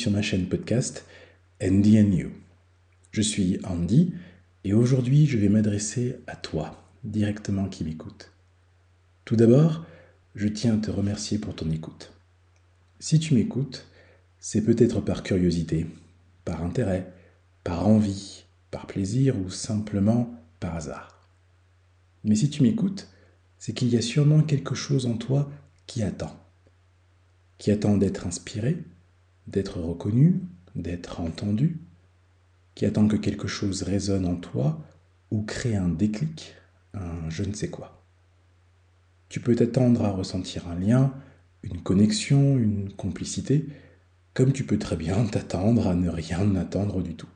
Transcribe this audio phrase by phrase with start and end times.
[0.00, 1.04] sur ma chaîne podcast
[1.62, 2.30] Andy and You.
[3.10, 4.14] Je suis Andy
[4.64, 8.32] et aujourd'hui je vais m'adresser à toi, directement qui m'écoute.
[9.26, 9.84] Tout d'abord,
[10.34, 12.14] je tiens à te remercier pour ton écoute.
[12.98, 13.86] Si tu m'écoutes,
[14.38, 15.86] c'est peut-être par curiosité,
[16.46, 17.12] par intérêt,
[17.62, 21.28] par envie, par plaisir ou simplement par hasard.
[22.24, 23.06] Mais si tu m'écoutes,
[23.58, 25.52] c'est qu'il y a sûrement quelque chose en toi
[25.86, 26.34] qui attend.
[27.58, 28.78] Qui attend d'être inspiré,
[29.46, 30.40] d'être reconnu,
[30.74, 31.80] d'être entendu,
[32.74, 34.80] qui attend que quelque chose résonne en toi
[35.30, 36.54] ou crée un déclic,
[36.94, 38.02] un je ne sais quoi.
[39.28, 41.12] Tu peux t'attendre à ressentir un lien,
[41.62, 43.66] une connexion, une complicité,
[44.34, 47.28] comme tu peux très bien t'attendre à ne rien attendre du tout.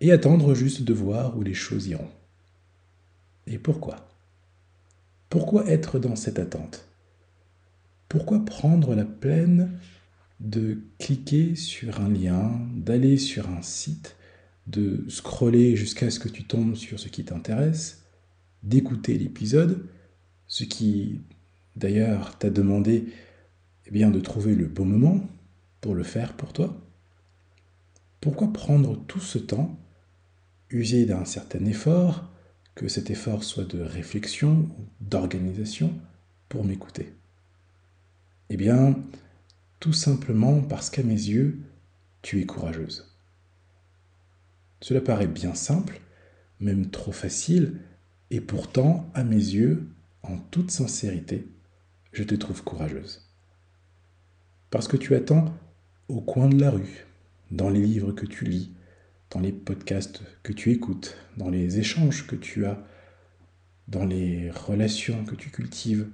[0.00, 2.10] Et attendre juste de voir où les choses iront.
[3.46, 3.96] Et pourquoi?
[5.28, 6.86] Pourquoi être dans cette attente?
[8.08, 9.78] Pourquoi prendre la peine
[10.40, 14.16] de cliquer sur un lien, d'aller sur un site,
[14.66, 18.04] de scroller jusqu'à ce que tu tombes sur ce qui t'intéresse,
[18.62, 19.86] d'écouter l'épisode,
[20.46, 21.20] ce qui
[21.76, 23.06] d'ailleurs t'a demandé
[23.86, 25.20] eh bien, de trouver le bon moment
[25.80, 26.80] pour le faire pour toi.
[28.20, 29.78] Pourquoi prendre tout ce temps,
[30.70, 32.30] user d'un certain effort,
[32.74, 35.92] que cet effort soit de réflexion ou d'organisation,
[36.48, 37.12] pour m'écouter?
[38.48, 38.96] Eh bien,
[39.84, 41.58] tout simplement parce qu'à mes yeux,
[42.22, 43.14] tu es courageuse.
[44.80, 46.00] Cela paraît bien simple,
[46.58, 47.82] même trop facile,
[48.30, 49.86] et pourtant, à mes yeux,
[50.22, 51.46] en toute sincérité,
[52.14, 53.28] je te trouve courageuse.
[54.70, 55.54] Parce que tu attends
[56.08, 57.04] au coin de la rue,
[57.50, 58.72] dans les livres que tu lis,
[59.32, 62.82] dans les podcasts que tu écoutes, dans les échanges que tu as,
[63.88, 66.08] dans les relations que tu cultives,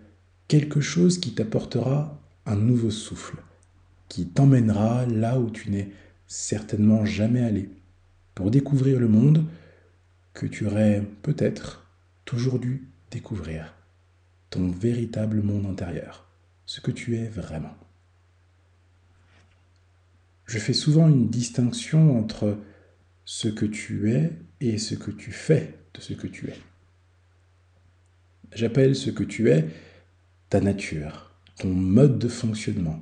[0.49, 3.37] quelque chose qui t'apportera un nouveau souffle,
[4.11, 5.91] qui t'emmènera là où tu n'es
[6.27, 7.71] certainement jamais allé,
[8.35, 9.47] pour découvrir le monde
[10.35, 11.87] que tu aurais peut-être
[12.27, 13.75] toujours dû découvrir,
[14.51, 16.29] ton véritable monde intérieur,
[16.67, 17.75] ce que tu es vraiment
[20.51, 22.59] je fais souvent une distinction entre
[23.25, 26.59] ce que tu es et ce que tu fais de ce que tu es.
[28.53, 29.69] J'appelle ce que tu es
[30.49, 33.01] ta nature, ton mode de fonctionnement,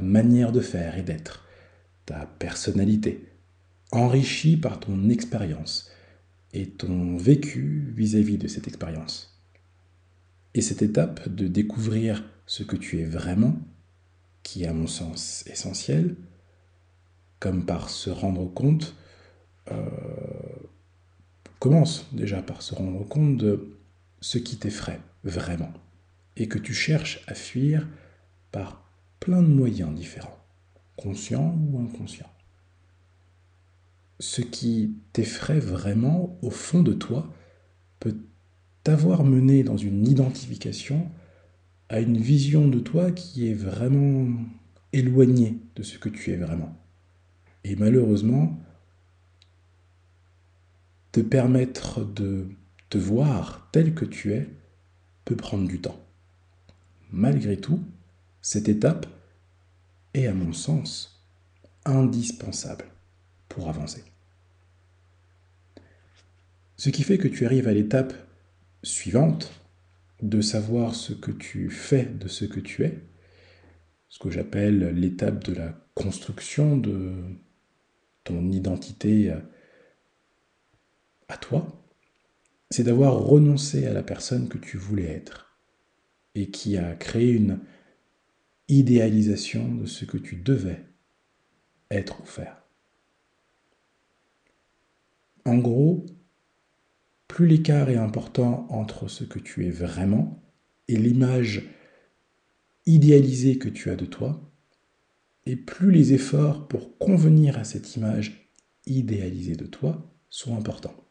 [0.00, 1.44] manière de faire et d'être,
[2.04, 3.26] ta personnalité,
[3.92, 5.90] enrichie par ton expérience
[6.52, 9.38] et ton vécu vis-à-vis de cette expérience.
[10.54, 13.56] Et cette étape de découvrir ce que tu es vraiment,
[14.42, 16.16] qui est à mon sens essentielle,
[17.40, 18.94] comme par se rendre compte,
[19.70, 19.84] euh,
[21.58, 23.76] commence déjà par se rendre compte de
[24.20, 25.72] ce qui t'effraie vraiment
[26.36, 27.86] et que tu cherches à fuir
[28.52, 28.85] par
[29.20, 30.38] plein de moyens différents,
[30.96, 32.30] conscients ou inconscients.
[34.18, 37.32] Ce qui t'effraie vraiment au fond de toi
[38.00, 38.16] peut
[38.82, 41.10] t'avoir mené dans une identification
[41.88, 44.28] à une vision de toi qui est vraiment
[44.92, 46.76] éloignée de ce que tu es vraiment.
[47.64, 48.58] Et malheureusement,
[51.12, 52.48] te permettre de
[52.90, 54.48] te voir tel que tu es
[55.24, 56.00] peut prendre du temps.
[57.10, 57.80] Malgré tout,
[58.46, 59.06] cette étape
[60.14, 61.26] est, à mon sens,
[61.84, 62.84] indispensable
[63.48, 64.04] pour avancer.
[66.76, 68.14] Ce qui fait que tu arrives à l'étape
[68.84, 69.50] suivante
[70.22, 73.02] de savoir ce que tu fais de ce que tu es,
[74.08, 77.14] ce que j'appelle l'étape de la construction de
[78.22, 79.40] ton identité euh,
[81.26, 81.66] à toi,
[82.70, 85.58] c'est d'avoir renoncé à la personne que tu voulais être
[86.36, 87.58] et qui a créé une
[88.68, 90.84] idéalisation de ce que tu devais
[91.90, 92.62] être ou faire.
[95.44, 96.04] En gros,
[97.28, 100.42] plus l'écart est important entre ce que tu es vraiment
[100.88, 101.68] et l'image
[102.86, 104.40] idéalisée que tu as de toi,
[105.44, 108.52] et plus les efforts pour convenir à cette image
[108.86, 111.04] idéalisée de toi sont importants.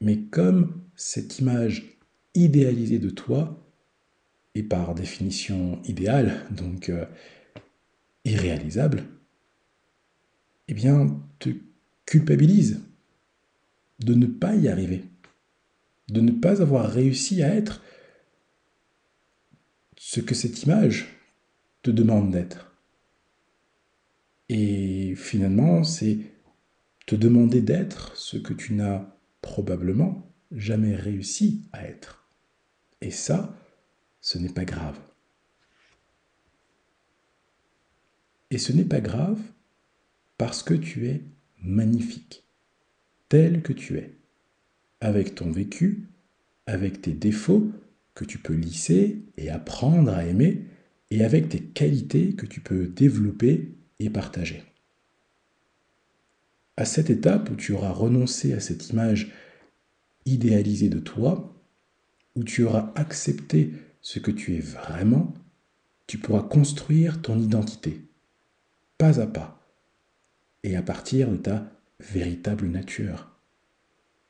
[0.00, 1.98] Mais comme cette image
[2.34, 3.63] idéalisée de toi
[4.54, 7.06] est par définition idéale, donc euh,
[8.24, 9.04] irréalisable,
[10.68, 11.50] eh bien, te
[12.06, 12.80] culpabilise
[14.00, 15.04] de ne pas y arriver,
[16.08, 17.82] de ne pas avoir réussi à être
[19.96, 21.06] ce que cette image
[21.82, 22.72] te demande d'être.
[24.48, 26.18] Et finalement, c'est
[27.06, 29.06] te demander d'être ce que tu n'as
[29.40, 32.28] probablement jamais réussi à être.
[33.00, 33.54] Et ça,
[34.24, 34.98] ce n'est pas grave.
[38.50, 39.38] Et ce n'est pas grave
[40.38, 41.20] parce que tu es
[41.62, 42.42] magnifique,
[43.28, 44.14] tel que tu es,
[45.02, 46.08] avec ton vécu,
[46.66, 47.70] avec tes défauts
[48.14, 50.62] que tu peux lisser et apprendre à aimer,
[51.10, 54.64] et avec tes qualités que tu peux développer et partager.
[56.78, 59.32] À cette étape où tu auras renoncé à cette image
[60.24, 61.54] idéalisée de toi,
[62.36, 63.70] où tu auras accepté
[64.04, 65.32] ce que tu es vraiment,
[66.06, 68.02] tu pourras construire ton identité,
[68.98, 69.66] pas à pas,
[70.62, 73.30] et à partir de ta véritable nature.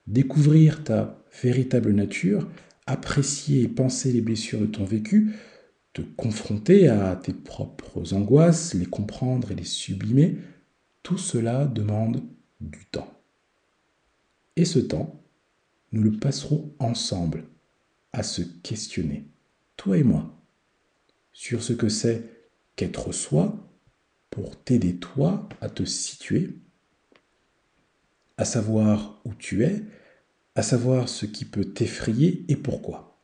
[0.06, 2.49] Découvrir ta véritable nature,
[2.87, 5.35] apprécier et penser les blessures de ton vécu,
[5.93, 10.38] te confronter à tes propres angoisses, les comprendre et les sublimer,
[11.03, 12.23] tout cela demande
[12.61, 13.12] du temps.
[14.55, 15.20] Et ce temps,
[15.91, 17.43] nous le passerons ensemble
[18.12, 19.27] à se questionner,
[19.76, 20.35] toi et moi,
[21.32, 22.25] sur ce que c'est
[22.76, 23.71] qu'être soi
[24.31, 26.59] pour t'aider toi à te situer,
[28.37, 29.82] à savoir où tu es,
[30.55, 33.21] à savoir ce qui peut t'effrayer et pourquoi.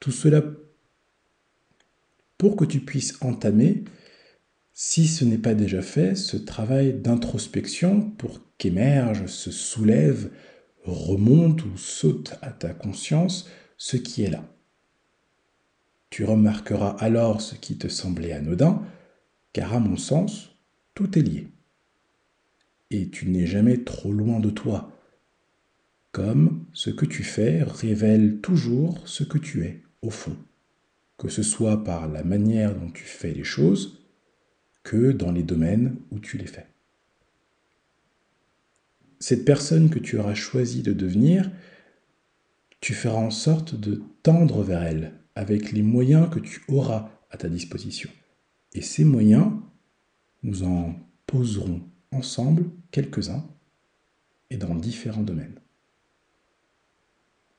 [0.00, 0.42] Tout cela
[2.38, 3.84] pour que tu puisses entamer,
[4.72, 10.30] si ce n'est pas déjà fait, ce travail d'introspection pour qu'émerge, se soulève,
[10.84, 14.51] remonte ou saute à ta conscience ce qui est là.
[16.12, 18.82] Tu remarqueras alors ce qui te semblait anodin,
[19.54, 20.54] car à mon sens,
[20.92, 21.48] tout est lié.
[22.90, 24.92] Et tu n'es jamais trop loin de toi,
[26.10, 30.36] comme ce que tu fais révèle toujours ce que tu es, au fond,
[31.16, 34.04] que ce soit par la manière dont tu fais les choses,
[34.82, 36.66] que dans les domaines où tu les fais.
[39.18, 41.50] Cette personne que tu auras choisi de devenir,
[42.82, 47.36] tu feras en sorte de tendre vers elle avec les moyens que tu auras à
[47.36, 48.10] ta disposition.
[48.74, 49.50] Et ces moyens,
[50.42, 50.94] nous en
[51.26, 53.44] poserons ensemble quelques-uns
[54.50, 55.58] et dans différents domaines.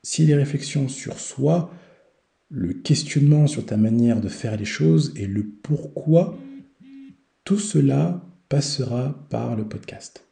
[0.02, 1.72] Si les réflexions sur soi,
[2.50, 6.38] le questionnement sur ta manière de faire les choses et le pourquoi,
[7.44, 10.26] tout cela passera par le podcast.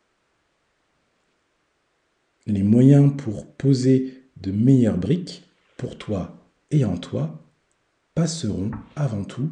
[2.46, 5.44] Les moyens pour poser de meilleures briques
[5.76, 6.41] pour toi
[6.72, 7.40] et en toi
[8.14, 9.50] passeront avant tout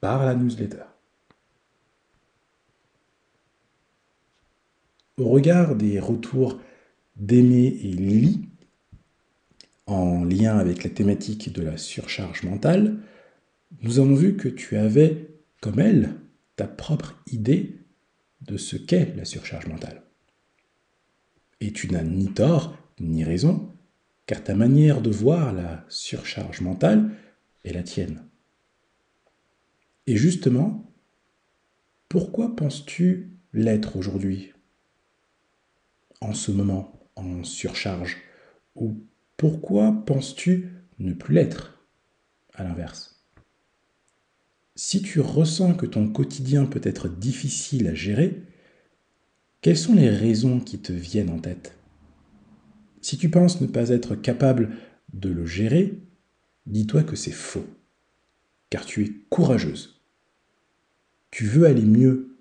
[0.00, 0.84] par la newsletter.
[5.18, 6.58] Au regard des retours
[7.16, 8.48] d'Aimé et Lily,
[9.86, 12.98] en lien avec la thématique de la surcharge mentale,
[13.82, 15.28] nous avons vu que tu avais,
[15.60, 16.14] comme elle,
[16.56, 17.78] ta propre idée
[18.40, 20.02] de ce qu'est la surcharge mentale.
[21.60, 23.73] Et tu n'as ni tort ni raison,
[24.26, 27.10] car ta manière de voir la surcharge mentale
[27.64, 28.24] est la tienne.
[30.06, 30.90] Et justement,
[32.08, 34.52] pourquoi penses-tu l'être aujourd'hui,
[36.20, 38.18] en ce moment, en surcharge
[38.76, 38.96] Ou
[39.36, 41.86] pourquoi penses-tu ne plus l'être,
[42.54, 43.22] à l'inverse.
[44.76, 48.42] Si tu ressens que ton quotidien peut être difficile à gérer,
[49.60, 51.76] quelles sont les raisons qui te viennent en tête?
[53.04, 54.70] Si tu penses ne pas être capable
[55.12, 56.00] de le gérer,
[56.66, 57.66] dis-toi que c'est faux,
[58.70, 59.94] car tu es courageuse
[61.34, 62.38] tu veux aller mieux.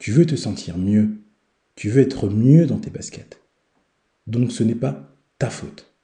[0.00, 1.22] Tu veux te sentir mieux.
[1.76, 3.40] Tu veux être mieux dans tes baskets.
[4.26, 5.94] Donc ce n'est pas ta faute.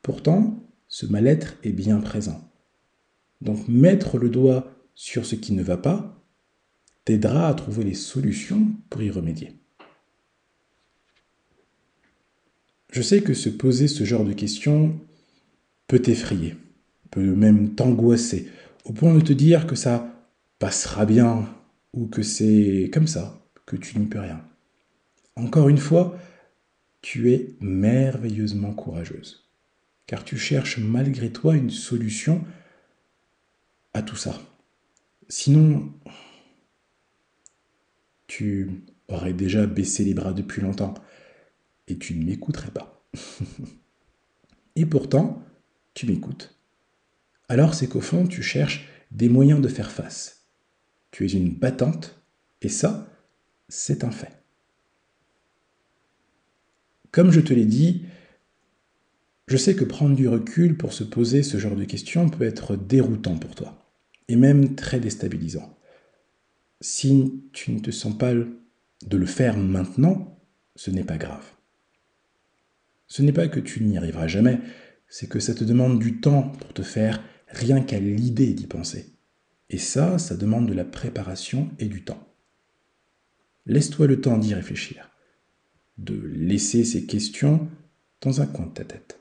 [0.00, 2.48] Pourtant, ce mal-être est bien présent.
[3.40, 6.24] Donc mettre le doigt sur ce qui ne va pas
[7.04, 9.58] t'aidera à trouver les solutions pour y remédier.
[12.92, 15.00] Je sais que se poser ce genre de questions
[15.88, 16.56] peut t'effrayer,
[17.10, 18.48] peut même t'angoisser,
[18.84, 20.14] au point de te dire que ça
[20.58, 21.48] passera bien
[21.94, 24.44] ou que c'est comme ça, que tu n'y peux rien.
[25.36, 26.18] Encore une fois,
[27.00, 29.48] tu es merveilleusement courageuse,
[30.06, 32.44] car tu cherches malgré toi une solution
[33.94, 34.38] à tout ça.
[35.30, 35.90] Sinon,
[38.26, 40.92] tu aurais déjà baissé les bras depuis longtemps
[41.88, 43.04] et tu ne m'écouterais pas.
[44.76, 45.42] et pourtant,
[45.94, 46.58] tu m'écoutes.
[47.48, 50.42] Alors c'est qu'au fond, tu cherches des moyens de faire face
[51.12, 52.20] tu es une battante,
[52.62, 53.06] et ça,
[53.68, 54.42] c'est un fait.
[57.12, 58.06] Comme je te l'ai dit,
[59.46, 62.76] je sais que prendre du recul pour se poser ce genre de questions peut être
[62.76, 63.94] déroutant pour toi,
[64.28, 65.78] et même très déstabilisant.
[66.80, 70.40] Si tu ne te sens pas de le faire maintenant,
[70.74, 71.44] ce n'est pas grave.
[73.12, 74.58] Ce n'est pas que tu n'y arriveras jamais,
[75.06, 79.12] c'est que ça te demande du temps pour te faire rien qu'à l'idée d'y penser
[79.68, 82.26] Et ça, ça demande de la préparation et du temps.
[83.66, 85.10] Laisse-toi le temps d'y réfléchir,
[85.98, 87.68] de laisser ces questions
[88.22, 89.18] dans un coin de ta tête.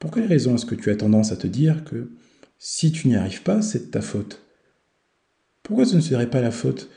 [0.00, 2.10] Pour quelle raison est-ce que tu as tendance à te dire que
[2.58, 4.44] si tu n'y arrives pas, c'est de ta faute?
[5.62, 6.90] Pourquoi ce ne serait pas la faute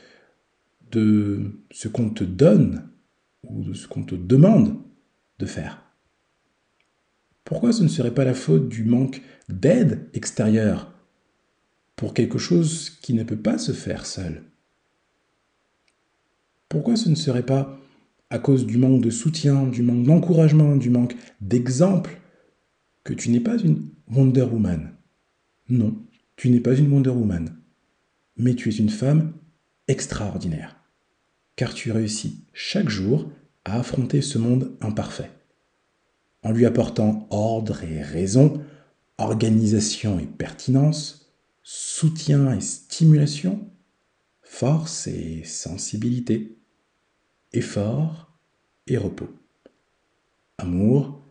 [0.90, 2.90] de ce qu'on te donne
[3.44, 4.76] ou de ce qu'on te demande?
[5.38, 5.82] De faire.
[7.44, 10.92] Pourquoi ce ne serait pas la faute du manque d'aide extérieure
[11.96, 14.44] pour quelque chose qui ne peut pas se faire seul?
[16.68, 17.78] Pourquoi ce ne serait pas
[18.30, 22.18] à cause du manque de soutien, du manque d'encouragement, du manque d'exemple
[23.04, 24.94] que tu n'es pas une Wonder Woman?
[25.68, 25.96] Non,
[26.36, 27.54] tu n'es pas une Wonder Woman,
[28.36, 29.34] mais tu es une femme
[29.86, 30.76] extraordinaire,
[31.56, 33.30] car tu réussis chaque jour
[33.64, 35.30] à affronter ce monde imparfait,
[36.42, 38.62] en lui apportant ordre et raison,
[39.18, 43.70] organisation et pertinence, soutien et stimulation,
[44.42, 46.58] force et sensibilité,
[47.52, 48.32] effort
[48.86, 49.30] et repos,
[50.58, 51.22] amour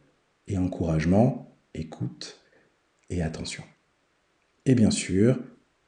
[0.47, 2.41] et encouragement, écoute
[3.09, 3.63] et attention.
[4.65, 5.39] Et bien sûr,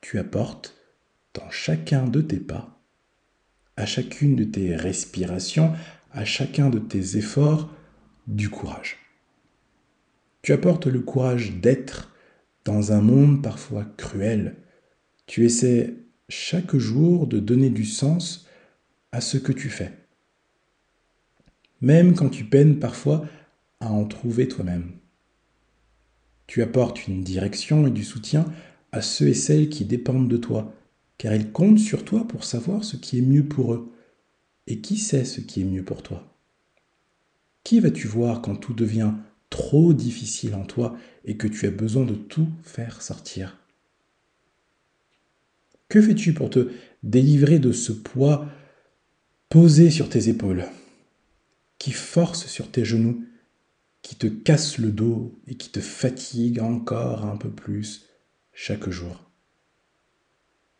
[0.02, 0.76] tu apportes
[1.34, 2.80] dans chacun de tes pas,
[3.78, 5.74] à chacune de tes respirations,
[6.16, 7.70] à chacun de tes efforts,
[8.26, 8.98] du courage.
[10.42, 12.14] Tu apportes le courage d'être
[12.64, 14.56] dans un monde parfois cruel.
[15.28, 15.94] Tu essaies
[16.30, 18.48] chaque jour de donner du sens
[19.12, 19.92] à ce que tu fais.
[21.82, 23.26] Même quand tu peines parfois
[23.82, 24.94] à en trouver toi-même.
[26.48, 28.46] Tu apportes une direction et du soutien
[28.92, 30.74] à ceux et celles qui dépendent de toi,
[31.18, 33.92] car ils comptent sur toi pour savoir ce qui est mieux pour eux.
[34.68, 36.36] Et qui sait ce qui est mieux pour toi?
[37.64, 39.14] Qui vas-tu voir quand tout devient
[39.50, 43.60] trop difficile en toi et que tu as besoin de tout faire sortir?
[45.88, 46.72] Que fais-tu pour te
[47.04, 48.48] délivrer de ce poids
[49.50, 50.66] posé sur tes épaules,
[51.78, 53.24] qui force sur tes genoux,
[54.02, 58.08] qui te casse le dos et qui te fatigue encore un peu plus
[58.54, 59.30] chaque jour?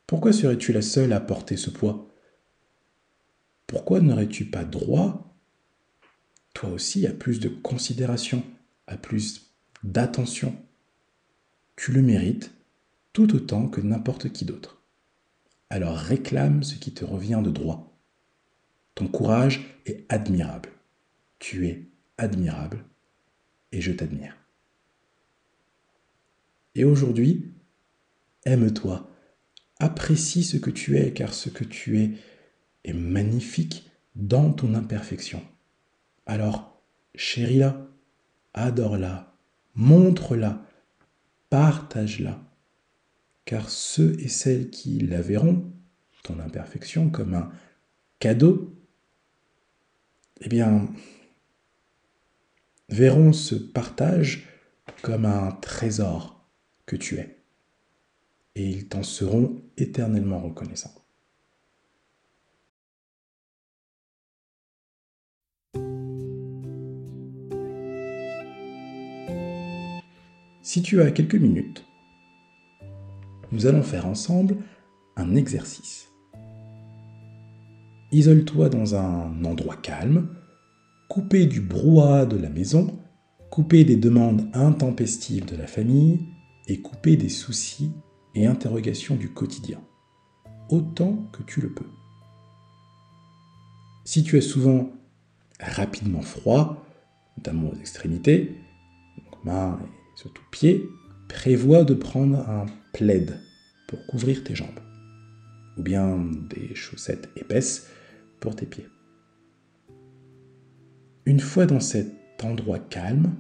[0.08, 2.15] Pourquoi serais-tu la seule à porter ce poids?
[3.68, 5.36] Pourquoi n'aurais-tu pas droit,
[6.54, 8.44] toi aussi, à plus de considération
[8.88, 9.52] à plus
[9.84, 10.56] d'attention?
[11.76, 12.52] Tu le mérites
[13.14, 14.82] tout autant que n'importe qui d'autre.
[15.70, 17.98] Alors réclame ce qui te revient de droit.
[18.94, 20.70] Ton courage est admirable.
[21.40, 22.86] Tu es admirable
[23.72, 24.38] et je t'admire.
[26.76, 27.54] Et aujourd'hui,
[28.46, 29.10] aime-toi,
[29.80, 32.12] apprécie ce que tu es car ce que tu es
[32.94, 35.42] magnifique dans ton imperfection.
[36.26, 36.82] Alors,
[37.16, 37.88] chéris-la,
[38.54, 39.34] adore-la,
[39.76, 40.66] montre-la,
[41.50, 42.42] partage-la,
[43.46, 45.72] car ceux et celles qui la verront,
[46.24, 47.52] ton imperfection, comme un
[48.20, 48.76] cadeau,
[50.42, 50.90] eh bien,
[52.90, 54.48] verront ce partage
[55.02, 56.48] comme un trésor
[56.86, 57.38] que tu es,
[58.56, 61.05] et ils t'en seront éternellement reconnaissants.
[70.66, 71.86] Si tu as quelques minutes,
[73.52, 74.58] nous allons faire ensemble
[75.16, 76.08] un exercice.
[78.12, 80.28] Isole-toi dans un endroit calme,
[81.08, 82.98] coupé du brouhaha de la maison,
[83.52, 86.26] coupé des demandes intempestives de la famille
[86.68, 87.92] et coupé des soucis
[88.34, 89.84] et interrogations du quotidien,
[90.70, 91.92] autant que tu le peux.
[94.04, 94.90] Si tu es souvent
[95.60, 96.84] rapidement froid,
[97.38, 98.56] notamment aux extrémités,
[99.44, 100.90] mains et surtout pieds,
[101.28, 103.40] prévois de prendre un plaid
[103.88, 104.80] pour couvrir tes jambes,
[105.78, 106.18] ou bien
[106.50, 107.90] des chaussettes épaisses
[108.40, 108.88] pour tes pieds.
[111.26, 113.36] Une fois dans cet endroit calme,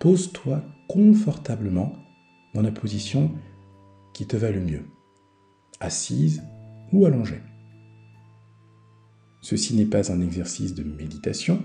[0.00, 1.92] pose-toi confortablement
[2.54, 3.32] dans la position
[4.14, 4.84] qui te va le mieux,
[5.80, 6.42] assise
[6.92, 7.42] ou allongée.
[9.42, 11.62] Ceci n'est pas un exercice de méditation,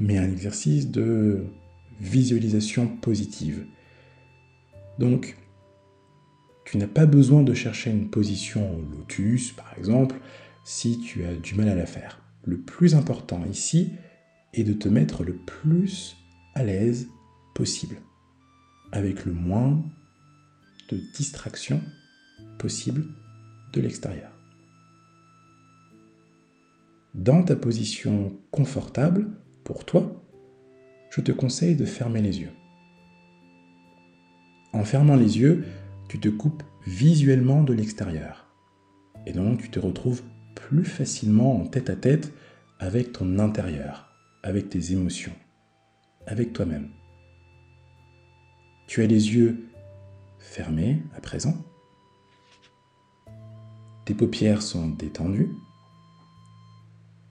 [0.00, 1.44] mais un exercice de
[2.02, 3.64] visualisation positive.
[4.98, 5.36] Donc,
[6.64, 10.16] tu n'as pas besoin de chercher une position lotus, par exemple,
[10.64, 12.20] si tu as du mal à la faire.
[12.44, 13.92] Le plus important ici
[14.52, 16.16] est de te mettre le plus
[16.54, 17.08] à l'aise
[17.54, 17.96] possible,
[18.90, 19.82] avec le moins
[20.90, 21.80] de distraction
[22.58, 23.04] possible
[23.72, 24.30] de l'extérieur.
[27.14, 29.30] Dans ta position confortable,
[29.64, 30.21] pour toi,
[31.12, 32.52] je te conseille de fermer les yeux.
[34.72, 35.66] En fermant les yeux,
[36.08, 38.46] tu te coupes visuellement de l'extérieur.
[39.26, 40.22] Et donc tu te retrouves
[40.54, 42.32] plus facilement en tête à tête
[42.78, 44.08] avec ton intérieur,
[44.42, 45.34] avec tes émotions,
[46.26, 46.88] avec toi-même.
[48.86, 49.68] Tu as les yeux
[50.38, 51.62] fermés à présent.
[54.06, 55.50] Tes paupières sont détendues.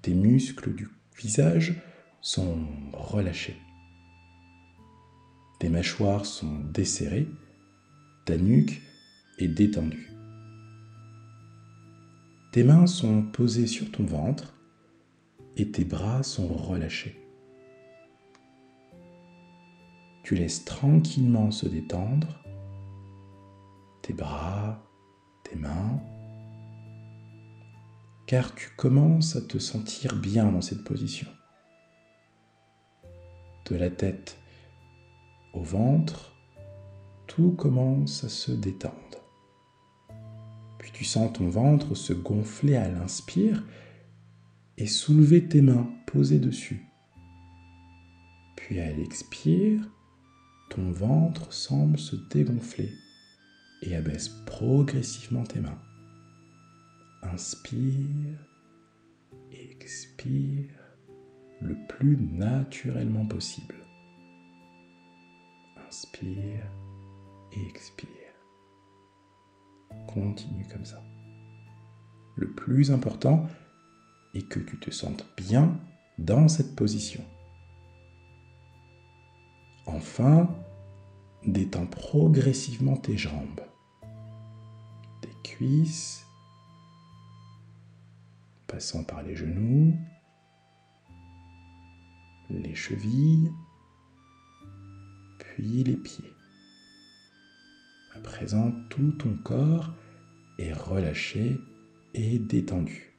[0.03, 1.81] Tes muscles du visage
[2.21, 2.59] sont
[2.93, 3.57] relâchés.
[5.61, 7.27] Tes mâchoires sont desserrées.
[8.25, 8.81] Ta nuque
[9.37, 10.09] est détendue.
[12.51, 14.55] Tes mains sont posées sur ton ventre
[15.57, 17.15] et tes bras sont relâchés.
[20.23, 22.43] Tu laisses tranquillement se détendre
[24.01, 24.83] tes bras,
[25.43, 26.01] tes mains,
[28.25, 31.27] car tu commences à te sentir bien dans cette position.
[33.69, 34.40] De la tête
[35.53, 36.33] au ventre,
[37.27, 38.95] tout commence à se détendre.
[40.79, 43.63] Puis tu sens ton ventre se gonfler à l'inspire
[44.77, 46.85] et soulever tes mains posées dessus.
[48.55, 49.81] Puis à l'expire,
[50.69, 52.89] ton ventre semble se dégonfler
[53.81, 55.81] et abaisse progressivement tes mains.
[57.23, 58.39] Inspire,
[59.51, 60.69] expire
[61.61, 63.80] le plus naturellement possible.
[65.91, 66.71] Inspire
[67.51, 68.07] et expire.
[70.07, 71.03] Continue comme ça.
[72.37, 73.45] Le plus important
[74.33, 75.77] est que tu te sentes bien
[76.17, 77.25] dans cette position.
[79.85, 80.49] Enfin,
[81.45, 83.59] détends progressivement tes jambes,
[85.19, 86.25] tes cuisses,
[88.65, 89.93] passant par les genoux,
[92.49, 93.51] les chevilles,
[95.57, 96.33] les pieds.
[98.15, 99.93] À présent, tout ton corps
[100.57, 101.57] est relâché
[102.13, 103.13] et détendu.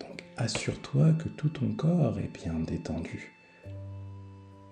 [0.00, 3.32] Donc assure-toi que tout ton corps est bien détendu.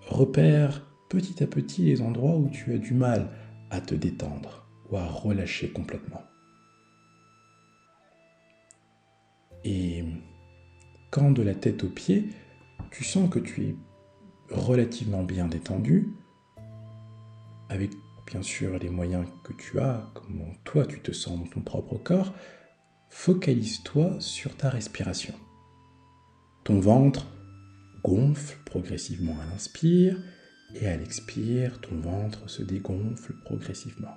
[0.08, 3.28] Repère petit à petit les endroits où tu as du mal
[3.70, 6.22] à te détendre ou à relâcher complètement.
[9.64, 10.04] Et
[11.10, 12.30] quand de la tête aux pieds,
[12.92, 13.76] tu sens que tu es
[14.50, 16.08] relativement bien détendu,
[17.68, 17.90] avec
[18.26, 21.96] bien sûr les moyens que tu as, comment toi tu te sens dans ton propre
[21.96, 22.32] corps,
[23.08, 25.34] focalise-toi sur ta respiration.
[26.64, 27.26] Ton ventre
[28.04, 30.22] gonfle progressivement à l'inspire
[30.74, 34.16] et à l'expire, ton ventre se dégonfle progressivement.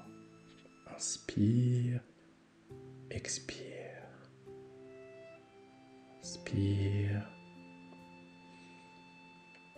[0.95, 2.01] Inspire,
[3.09, 3.65] expire.
[6.21, 7.34] Inspire,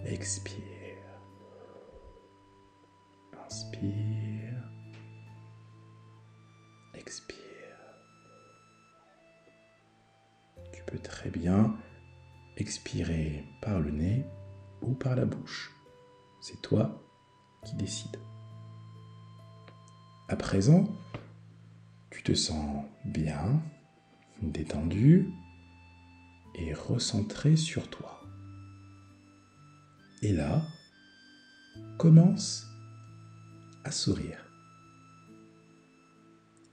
[0.05, 0.63] expire.
[3.45, 4.69] Inspire,
[6.93, 7.33] expire.
[10.73, 11.75] Tu peux très bien
[12.57, 14.25] expirer par le nez
[14.81, 15.71] ou par la bouche.
[16.41, 17.01] C'est toi
[17.63, 18.19] qui décides.
[20.27, 20.86] À présent,
[22.10, 23.62] tu te sens bien,
[24.41, 25.31] détendu
[26.55, 28.26] et recentré sur toi.
[30.21, 30.63] Et là,
[31.97, 32.65] commence
[33.84, 34.39] à sourire.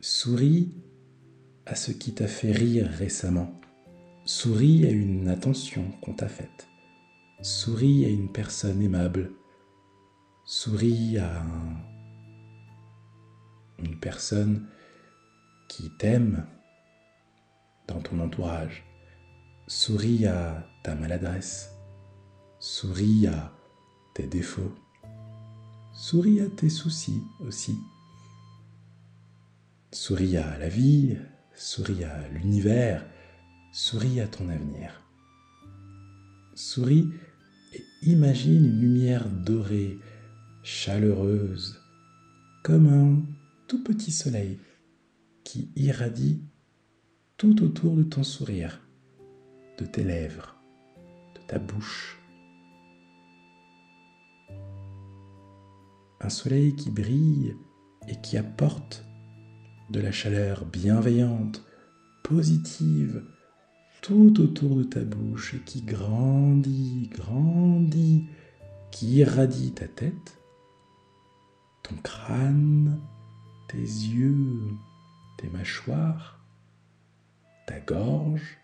[0.00, 0.72] Souris
[1.66, 3.60] à ce qui t'a fait rire récemment.
[4.24, 6.68] Souris à une attention qu'on t'a faite.
[7.42, 9.32] Souris à une personne aimable.
[10.46, 11.42] Souris à
[13.78, 14.66] une personne
[15.68, 16.46] qui t'aime
[17.88, 18.84] dans ton entourage.
[19.66, 21.73] Souris à ta maladresse.
[22.66, 23.52] Souris à
[24.14, 24.74] tes défauts.
[25.92, 27.76] Souris à tes soucis aussi.
[29.92, 31.18] Souris à la vie,
[31.54, 33.04] souris à l'univers,
[33.70, 35.02] Souris à ton avenir.
[36.54, 37.10] Souris
[37.74, 39.98] et imagine une lumière dorée,
[40.62, 41.78] chaleureuse,
[42.62, 43.22] comme un
[43.68, 44.58] tout petit soleil
[45.44, 46.40] qui irradie
[47.36, 48.80] tout autour de ton sourire,
[49.78, 50.56] de tes lèvres,
[51.34, 52.23] de ta bouche.
[56.24, 57.54] Un soleil qui brille
[58.08, 59.04] et qui apporte
[59.90, 61.62] de la chaleur bienveillante,
[62.22, 63.22] positive,
[64.00, 68.26] tout autour de ta bouche et qui grandit, grandit,
[68.90, 70.40] qui irradie ta tête,
[71.82, 72.98] ton crâne,
[73.68, 74.62] tes yeux,
[75.36, 76.40] tes mâchoires,
[77.66, 78.56] ta gorge,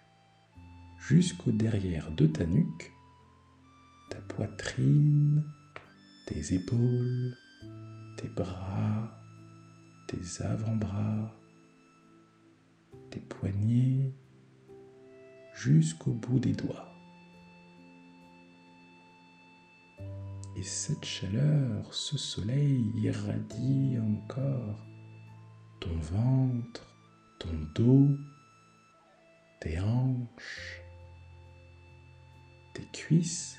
[0.98, 2.90] jusqu'au derrière de ta nuque,
[4.08, 5.44] ta poitrine,
[6.26, 7.36] tes épaules,
[8.20, 9.10] tes bras,
[10.06, 11.34] tes avant-bras,
[13.10, 14.12] tes poignets,
[15.54, 16.92] jusqu'au bout des doigts.
[20.54, 24.76] Et cette chaleur, ce soleil irradie encore
[25.80, 26.94] ton ventre,
[27.38, 28.10] ton dos,
[29.60, 30.82] tes hanches,
[32.74, 33.58] tes cuisses,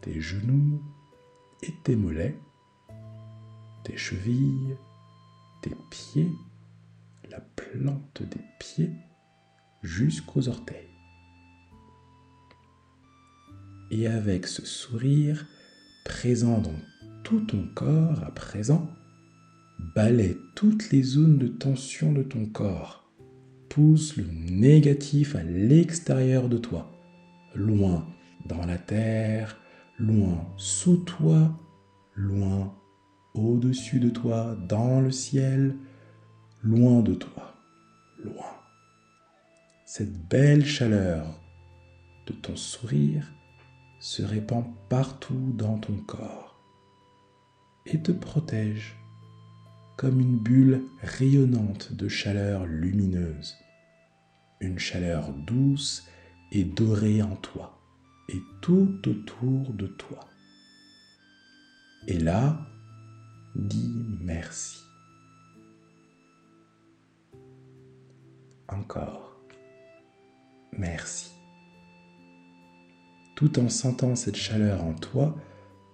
[0.00, 0.82] tes genoux
[1.62, 2.40] et tes mollets,
[3.86, 4.76] tes chevilles,
[5.62, 6.32] tes pieds,
[7.30, 8.90] la plante des pieds
[9.82, 10.90] jusqu'aux orteils.
[13.92, 15.46] Et avec ce sourire
[16.04, 16.74] présent dans
[17.22, 18.90] tout ton corps à présent,
[19.94, 23.08] balaie toutes les zones de tension de ton corps.
[23.68, 26.90] Pousse le négatif à l'extérieur de toi,
[27.54, 28.04] loin
[28.46, 29.56] dans la terre,
[30.00, 31.56] loin sous toi,
[32.16, 32.74] loin
[33.38, 35.76] au-dessus de toi, dans le ciel,
[36.62, 37.54] loin de toi,
[38.22, 38.56] loin.
[39.84, 41.26] Cette belle chaleur
[42.26, 43.32] de ton sourire
[44.00, 46.60] se répand partout dans ton corps
[47.86, 48.96] et te protège
[49.96, 53.56] comme une bulle rayonnante de chaleur lumineuse,
[54.60, 56.06] une chaleur douce
[56.52, 57.80] et dorée en toi
[58.28, 60.20] et tout autour de toi.
[62.08, 62.66] Et là,
[63.56, 64.78] dis merci.
[68.68, 69.36] Encore,
[70.72, 71.30] merci.
[73.34, 75.36] Tout en sentant cette chaleur en toi,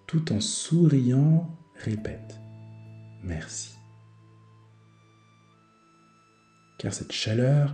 [0.06, 2.38] tout en souriant, répète,
[3.22, 3.76] merci
[6.82, 7.72] car cette chaleur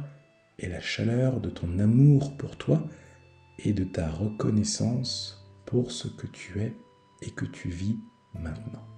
[0.58, 2.86] est la chaleur de ton amour pour toi
[3.58, 6.76] et de ta reconnaissance pour ce que tu es
[7.22, 7.98] et que tu vis
[8.34, 8.97] maintenant.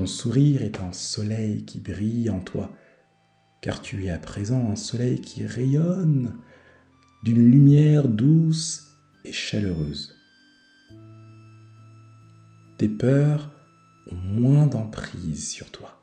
[0.00, 2.70] Ton sourire est un soleil qui brille en toi,
[3.60, 6.38] car tu es à présent un soleil qui rayonne
[7.22, 10.16] d'une lumière douce et chaleureuse.
[12.78, 13.50] Tes peurs
[14.10, 16.00] ont moins d'emprise sur toi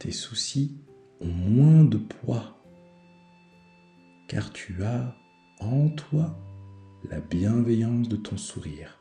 [0.00, 0.80] tes soucis
[1.20, 2.60] ont moins de poids,
[4.26, 5.14] car tu as
[5.60, 6.36] en toi
[7.08, 9.00] la bienveillance de ton sourire,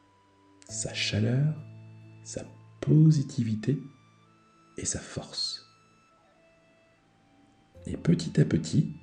[0.70, 1.56] sa chaleur,
[2.24, 2.43] sa
[2.88, 3.82] positivité
[4.78, 5.65] et sa force.
[7.86, 8.93] Et petit à petit,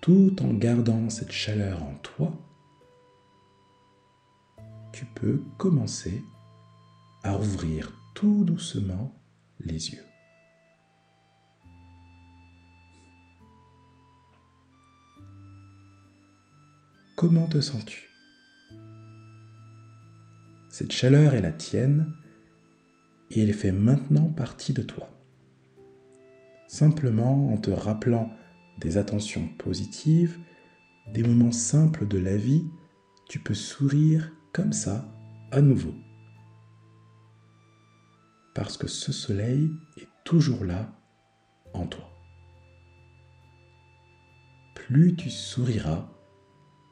[0.00, 2.32] tout en gardant cette chaleur en toi,
[4.92, 6.22] tu peux commencer
[7.22, 9.14] à ouvrir tout doucement
[9.60, 10.04] les yeux.
[17.16, 18.08] Comment te sens-tu?
[20.70, 22.12] Cette chaleur est la tienne
[23.34, 25.10] et elle fait maintenant partie de toi.
[26.68, 28.30] Simplement en te rappelant
[28.78, 30.38] des attentions positives,
[31.12, 32.64] des moments simples de la vie,
[33.28, 35.04] tu peux sourire comme ça
[35.50, 35.94] à nouveau.
[38.54, 40.96] Parce que ce soleil est toujours là
[41.72, 42.08] en toi.
[44.74, 46.08] Plus tu souriras,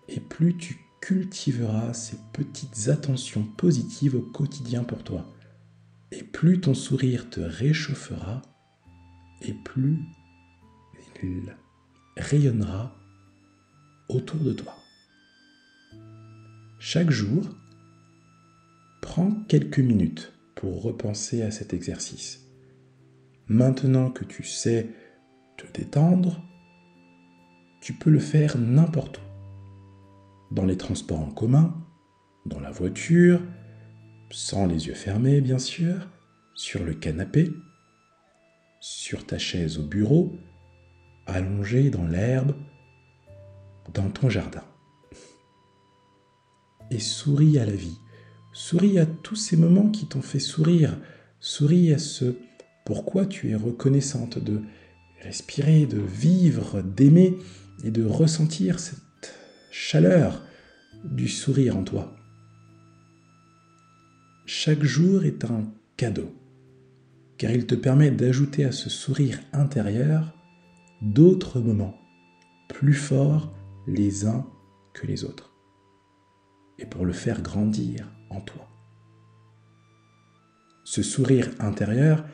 [0.09, 5.27] et plus tu cultiveras ces petites attentions positives au quotidien pour toi.
[6.13, 8.43] Et plus ton sourire te réchauffera,
[9.41, 9.99] et plus
[11.23, 11.57] il
[12.17, 12.95] rayonnera
[14.09, 14.75] autour de toi.
[16.79, 17.49] Chaque jour,
[19.01, 22.41] prends quelques minutes pour repenser à cet exercice.
[23.47, 24.89] Maintenant que tu sais
[25.57, 26.43] te détendre,
[27.81, 31.75] tu peux le faire n'importe où dans les transports en commun,
[32.47, 33.41] dans la voiture,
[34.33, 36.09] sans les yeux fermés bien sûr,
[36.55, 37.53] sur le canapé,
[38.81, 40.33] sur ta chaise au bureau,
[41.27, 42.55] allongé dans l'herbe,
[43.95, 44.65] dans ton jardin.
[46.91, 47.99] Et souris à la vie,
[48.53, 50.99] souris à tous ces moments qui t'ont fait sourire,
[51.39, 52.37] souris à ce
[52.85, 54.63] pourquoi tu es reconnaissante de
[55.23, 57.39] respirer, de vivre, d'aimer
[57.85, 59.35] et de ressentir cette
[59.71, 60.43] chaleur
[61.05, 62.17] du sourire en toi.
[64.45, 66.35] Chaque jour est un cadeau,
[67.39, 70.35] car il te permet d'ajouter à ce sourire intérieur
[71.01, 71.95] d'autres moments,
[72.69, 73.53] plus forts
[73.87, 74.45] les uns
[74.95, 75.53] que les autres,
[76.79, 78.69] et pour le faire grandir en toi.
[80.85, 82.25] Ce sourire intérieur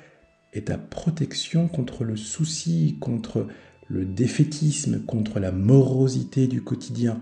[0.55, 3.47] est ta protection contre le souci, contre
[3.87, 7.21] le défaitisme, contre la morosité du quotidien,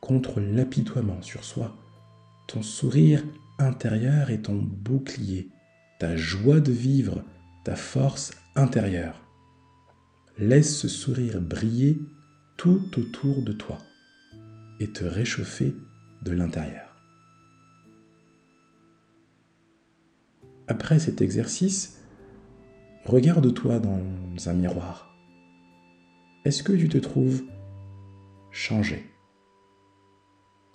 [0.00, 1.76] contre l'apitoiement sur soi.
[2.46, 3.22] Ton sourire
[3.58, 5.50] intérieur est ton bouclier,
[5.98, 7.24] ta joie de vivre,
[7.64, 9.20] ta force intérieure.
[10.38, 12.00] Laisse ce sourire briller
[12.56, 13.78] tout autour de toi
[14.80, 15.74] et te réchauffer
[16.22, 16.96] de l'intérieur.
[20.68, 22.00] Après cet exercice,
[23.04, 24.00] regarde-toi dans
[24.46, 25.14] un miroir.
[26.44, 27.42] Est-ce que tu te trouves
[28.50, 29.04] changé?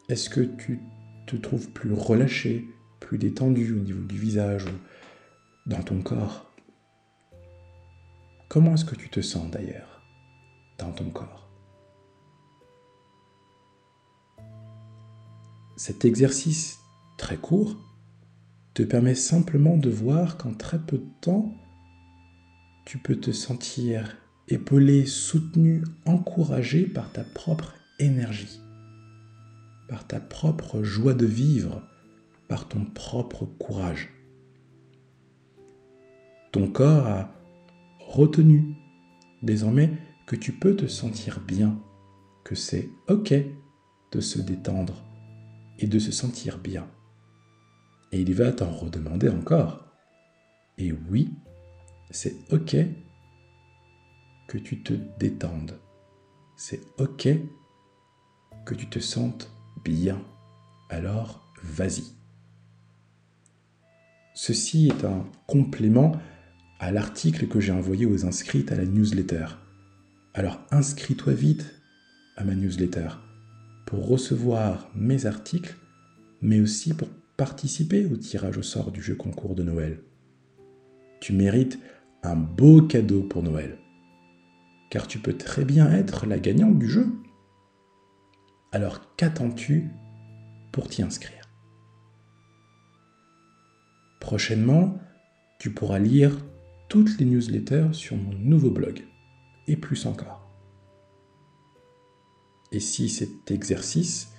[0.09, 0.81] Est-ce que tu
[1.25, 2.67] te trouves plus relâché,
[2.99, 6.51] plus détendu au niveau du visage ou dans ton corps.
[8.49, 10.01] Comment est-ce que tu te sens d'ailleurs
[10.77, 11.49] dans ton corps?
[15.75, 16.77] Cet exercice
[17.17, 17.75] très court
[18.73, 21.53] te permet simplement de voir qu'en très peu de temps,
[22.86, 28.62] tu peux te sentir épaulé, soutenu, encouragé par ta propre énergie,
[29.93, 31.84] par ta propre joie de vivre,
[32.47, 34.10] par ton propre courage.
[36.51, 37.32] Ton corps a
[37.99, 38.75] retenu
[39.43, 39.91] désormais
[40.25, 41.79] que tu peux te sentir bien,
[42.43, 43.36] que c'est OK
[44.12, 44.95] de se détendre
[45.77, 46.89] et de se sentir bien.
[48.12, 49.86] Et il va t'en redemander encore.
[50.79, 51.29] Et oui,
[52.10, 52.75] c'est OK
[54.47, 55.79] que tu te détendes.
[56.56, 57.27] C'est OK
[58.65, 59.51] que tu te sentes
[59.83, 60.21] bien.
[60.89, 62.03] Alors, vas-y.
[64.33, 66.13] Ceci est un complément
[66.79, 69.45] à l'article que j'ai envoyé aux inscrites à la newsletter.
[70.33, 71.79] Alors inscris-toi vite
[72.35, 73.09] à ma newsletter
[73.85, 75.75] pour recevoir mes articles,
[76.41, 79.99] mais aussi pour participer au tirage au sort du jeu concours de Noël.
[81.21, 81.79] Tu mérites
[82.23, 83.77] un beau cadeau pour Noël,
[84.89, 87.07] car tu peux très bien être la gagnante du jeu.
[88.73, 89.89] Alors qu'attends-tu
[90.71, 91.47] pour t'y inscrire?
[94.19, 94.97] Prochainement,
[95.59, 96.36] tu pourras lire
[96.89, 99.03] toutes les newsletters sur mon nouveau blog,
[99.67, 100.49] et plus encore.
[102.71, 104.33] Et si cet exercice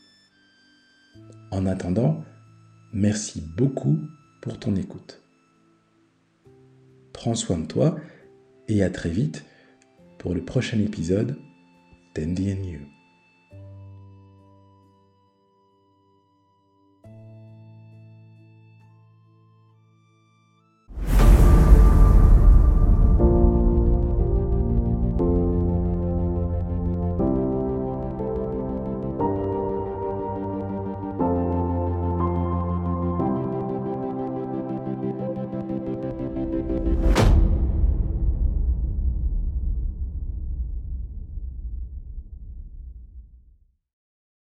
[1.54, 2.24] En attendant,
[2.94, 4.00] merci beaucoup
[4.42, 5.22] pour ton écoute.
[7.14, 7.96] Prends soin de toi
[8.68, 9.46] et à très vite
[10.18, 11.38] pour le prochain épisode
[12.16, 12.93] d'NDNU.